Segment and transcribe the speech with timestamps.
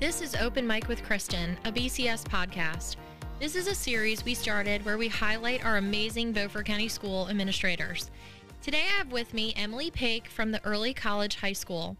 [0.00, 2.96] This is Open Mic with Kristen, a BCS podcast.
[3.38, 8.10] This is a series we started where we highlight our amazing Beaufort County School administrators.
[8.62, 11.98] Today I have with me Emily Pake from the Early College High School.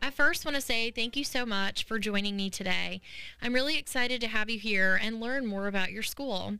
[0.00, 3.02] I first want to say thank you so much for joining me today.
[3.42, 6.54] I'm really excited to have you here and learn more about your school.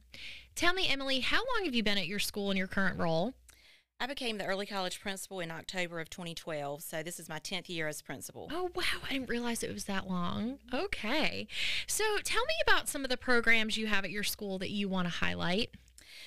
[0.54, 3.32] Tell me, Emily, how long have you been at your school in your current role?
[4.02, 7.68] I became the early college principal in October of 2012, so this is my 10th
[7.68, 8.48] year as principal.
[8.50, 8.82] Oh, wow.
[9.08, 10.58] I didn't realize it was that long.
[10.74, 11.46] Okay.
[11.86, 14.88] So tell me about some of the programs you have at your school that you
[14.88, 15.70] want to highlight.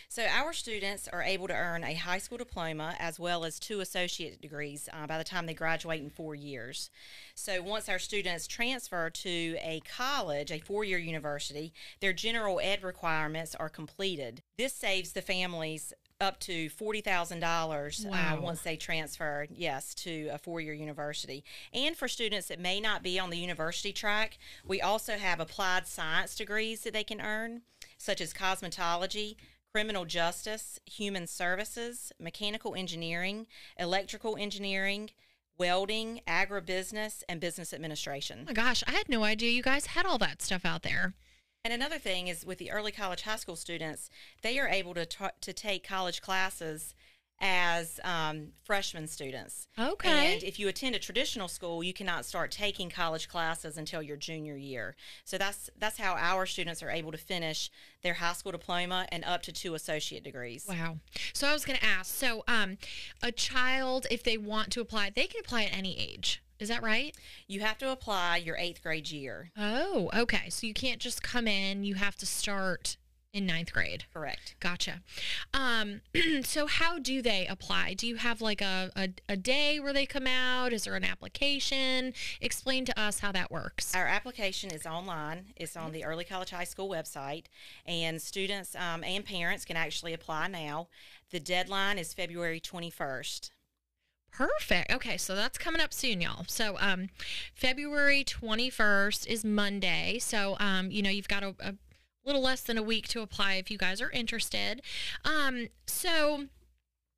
[0.09, 3.79] So, our students are able to earn a high school diploma as well as two
[3.79, 6.89] associate degrees uh, by the time they graduate in four years.
[7.33, 12.83] So, once our students transfer to a college, a four year university, their general ed
[12.83, 14.41] requirements are completed.
[14.57, 18.39] This saves the families up to forty thousand uh, dollars Wow.
[18.41, 21.43] once they transfer, yes, to a four-year university.
[21.73, 25.87] And for students that may not be on the university track, we also have applied
[25.87, 27.61] science degrees that they can earn,
[27.97, 29.35] such as cosmetology,
[29.75, 33.45] criminal justice, human services, mechanical engineering,
[33.77, 35.09] electrical engineering,
[35.57, 38.39] welding, agribusiness, and business administration.
[38.43, 41.13] Oh my gosh, I had no idea you guys had all that stuff out there.
[41.65, 44.09] And another thing is with the early college high school students,
[44.43, 46.95] they are able to t- to take college classes
[47.41, 49.67] as um, freshman students.
[49.77, 50.33] Okay.
[50.33, 54.17] And if you attend a traditional school, you cannot start taking college classes until your
[54.17, 54.95] junior year.
[55.25, 57.69] So that's that's how our students are able to finish
[58.03, 60.65] their high school diploma and up to two associate degrees.
[60.67, 60.97] Wow.
[61.33, 62.77] So I was going to ask so, um,
[63.21, 66.41] a child, if they want to apply, they can apply at any age.
[66.57, 67.13] Is that right?
[67.47, 69.51] You have to apply your eighth grade year.
[69.57, 70.49] Oh, okay.
[70.49, 72.95] So you can't just come in, you have to start
[73.35, 74.05] in ninth grade.
[74.13, 74.55] Correct.
[74.61, 75.01] Gotcha.
[75.53, 75.99] Um,
[76.43, 77.93] so how do they apply?
[77.93, 80.71] Do you have like a, a, a day where they come out?
[80.71, 82.13] Is there an application?
[82.39, 83.93] Explain to us how that works.
[83.93, 85.47] Our application is online.
[85.57, 87.45] It's on the Early College High School website,
[87.85, 90.87] and students um, and parents can actually apply now.
[91.31, 93.49] The deadline is February 21st.
[94.31, 94.91] Perfect.
[94.91, 96.43] Okay, so that's coming up soon, y'all.
[96.47, 97.09] So, um,
[97.53, 100.19] February 21st is Monday.
[100.19, 101.75] So, um, you know, you've got a, a
[102.25, 104.81] little less than a week to apply if you guys are interested.
[105.23, 106.45] Um, so,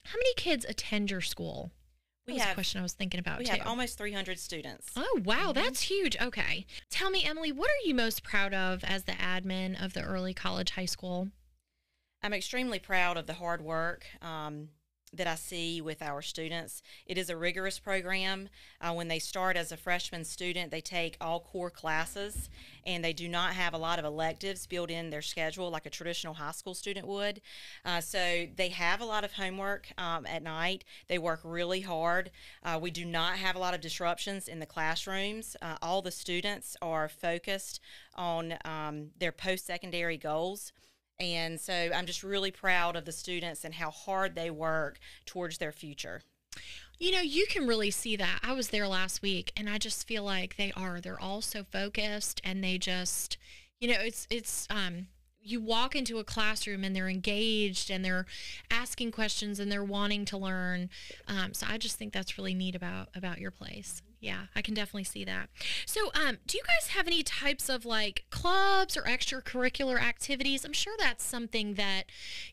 [0.06, 1.72] how many kids attend your school?
[2.26, 3.52] That We was a question I was thinking about we too.
[3.54, 4.92] have almost 300 students.
[4.98, 6.18] Oh, wow, that's huge.
[6.22, 6.66] Okay.
[6.90, 10.34] Tell me, Emily, what are you most proud of as the admin of the early
[10.34, 11.30] college high school?
[12.22, 14.70] I'm extremely proud of the hard work um,
[15.14, 16.82] that I see with our students.
[17.06, 18.50] It is a rigorous program.
[18.82, 22.50] Uh, when they start as a freshman student, they take all core classes
[22.86, 25.90] and they do not have a lot of electives built in their schedule like a
[25.90, 27.42] traditional high school student would.
[27.86, 30.84] Uh, so they have a lot of homework um, at night.
[31.08, 32.32] They work really hard.
[32.64, 35.56] Uh, we do not have a lot of disruptions in the classrooms.
[35.62, 37.80] Uh, all the students are focused
[38.16, 40.74] on um, their post secondary goals.
[41.20, 45.58] And so I'm just really proud of the students and how hard they work towards
[45.58, 46.22] their future.
[47.00, 48.40] You know, you can really see that.
[48.44, 51.00] I was there last week and I just feel like they are.
[51.00, 53.38] They're all so focused and they just,
[53.80, 55.08] you know, it's it's um
[55.40, 58.26] you walk into a classroom and they're engaged and they're
[58.70, 60.90] asking questions and they're wanting to learn.
[61.28, 64.02] Um, so I just think that's really neat about about your place.
[64.20, 65.50] Yeah, I can definitely see that.
[65.86, 70.66] So, um, do you guys have any types of like clubs or extracurricular activities?
[70.66, 72.06] I'm sure that's something that,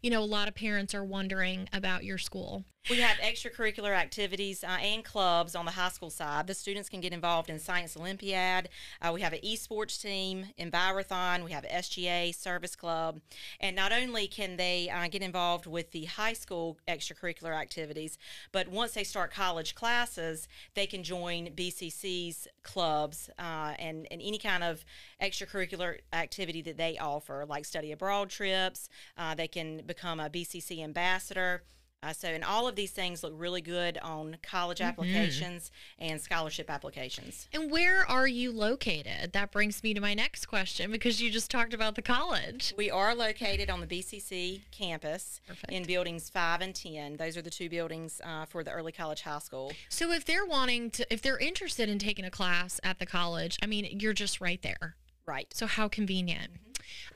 [0.03, 2.65] you know, a lot of parents are wondering about your school.
[2.91, 6.47] We have extracurricular activities uh, and clubs on the high school side.
[6.47, 8.69] The students can get involved in Science Olympiad.
[9.01, 11.45] Uh, we have an esports team, Envirothon.
[11.45, 13.23] We have SGA Service Club.
[13.59, 18.19] And not only can they uh, get involved with the high school extracurricular activities,
[18.53, 24.39] but once they start college classes, they can join BCC's clubs uh, and, and any
[24.39, 24.85] kind of
[25.23, 28.89] extracurricular activity that they offer, like study abroad trips.
[29.17, 31.63] Uh, they can become a BCC ambassador.
[32.05, 36.69] Uh, so, and all of these things look really good on college applications and scholarship
[36.69, 37.49] applications.
[37.53, 39.33] And where are you located?
[39.33, 42.75] That brings me to my next question because you just talked about the college.
[42.77, 45.73] We are located on the BCC campus Perfect.
[45.73, 47.17] in buildings five and 10.
[47.17, 49.73] Those are the two buildings uh, for the early college high school.
[49.89, 53.57] So if they're wanting to, if they're interested in taking a class at the college,
[53.63, 54.97] I mean, you're just right there.
[55.27, 55.47] Right.
[55.55, 56.51] So how convenient.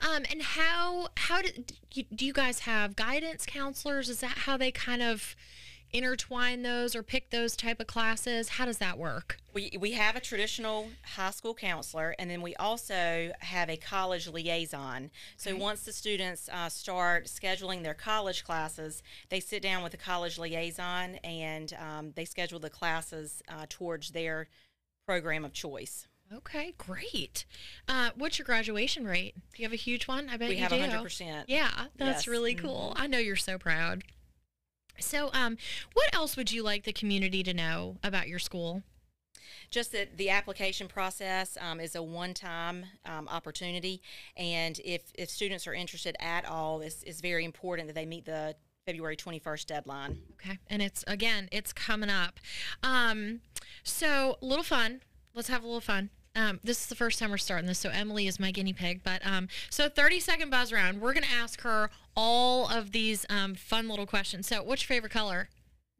[0.01, 1.49] Um, and how how do
[1.93, 4.09] you, do you guys have guidance counselors?
[4.09, 5.35] Is that how they kind of
[5.91, 8.49] intertwine those or pick those type of classes?
[8.49, 9.37] How does that work?
[9.53, 14.27] We, we have a traditional high school counselor, and then we also have a college
[14.27, 15.09] liaison.
[15.37, 19.97] So once the students uh, start scheduling their college classes, they sit down with the
[19.97, 24.47] college liaison and um, they schedule the classes uh, towards their
[25.07, 26.07] program of choice.
[26.31, 27.45] Okay, great.
[27.87, 29.33] Uh, what's your graduation rate?
[29.35, 30.29] Do you have a huge one?
[30.29, 30.77] I bet we you have do.
[30.77, 31.45] 100%.
[31.47, 32.27] Yeah, that's Yes.
[32.27, 32.93] really cool.
[32.95, 34.03] I know you're so proud.
[34.99, 35.57] So, um,
[35.93, 38.83] what else would you like the community to know about your school?
[39.71, 44.01] Just that the application process um, is a one-time um, opportunity,
[44.35, 48.25] and if if students are interested at all, it's, it's very important that they meet
[48.25, 48.55] the
[48.85, 50.19] February 21st deadline.
[50.33, 52.39] Okay, and it's again, it's coming up.
[52.83, 53.41] Um,
[53.83, 55.01] so a little fun.
[55.35, 56.09] Let's have a little fun.
[56.39, 59.01] Um, this is the first time we're starting this, so Emily is my guinea pig.
[59.03, 61.01] But um, so 30 second buzz round.
[61.01, 64.47] We're gonna ask her all of these um, fun little questions.
[64.47, 65.49] So, what's your favorite color?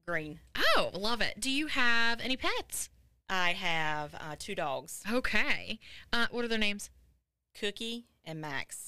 [0.07, 0.39] Green.
[0.77, 1.39] Oh, love it.
[1.39, 2.89] Do you have any pets?
[3.29, 5.77] I have uh, two dogs, Okay.
[6.11, 6.89] Uh, what are their names?
[7.59, 8.87] Cookie and Max.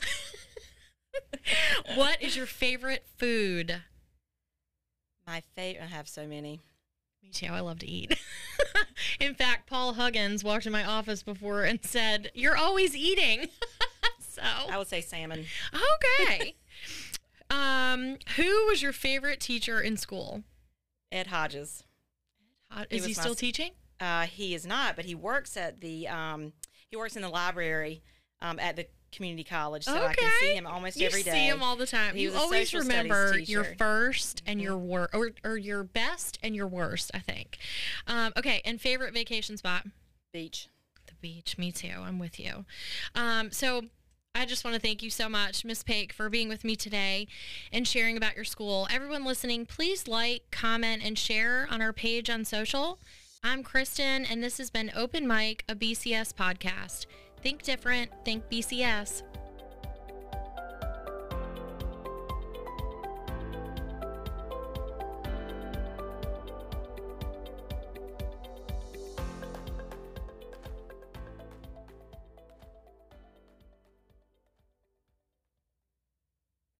[1.95, 3.81] what is your favorite food?
[5.27, 5.83] My favorite.
[5.83, 6.61] I have so many.
[7.21, 7.47] Me too.
[7.51, 8.17] I love to eat.
[9.21, 13.47] In fact, Paul Huggins walked in my office before and said, "You're always eating."
[14.19, 15.45] so I would say salmon.
[15.73, 16.55] okay.
[17.49, 20.43] um, who was your favorite teacher in school?
[21.11, 21.83] Ed Hodges.
[22.69, 23.71] Uh, He Is he my still s- teaching?
[23.99, 26.53] Uh, he is not, but he works at the um,
[26.89, 28.01] he works in the library
[28.41, 31.01] um, at the community college, so I can see him almost every day.
[31.01, 31.31] You every day.
[31.31, 32.15] see him all the time.
[32.15, 34.63] He you always remember your 1st and Mhm.
[34.63, 37.11] your worst, or, or your best and your worst.
[37.13, 37.57] I think.
[38.07, 39.85] Um, okay, and favorite vacation spot.
[40.33, 40.67] Beach.
[41.07, 41.57] The beach.
[41.57, 41.93] Me too.
[42.01, 42.65] I'm with you.
[43.15, 43.83] Um, so
[44.33, 47.27] I just want to thank you so much, Miss Pake, for being with me today
[47.73, 48.87] and sharing about your school.
[48.89, 52.99] Everyone listening, please like, comment, and share on our page on social.
[53.43, 57.07] I'm Kristen, and this has been Open Mic, a BCS podcast.
[57.41, 59.23] Think different, think BCS.